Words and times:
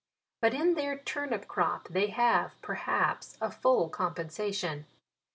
But 0.41 0.55
in 0.55 0.73
their 0.73 0.97
turnip 0.97 1.47
crop 1.47 1.89
they 1.89 2.07
have, 2.07 2.59
perhaps, 2.63 3.37
a 3.39 3.51
full 3.51 3.87
compensation. 3.87 4.87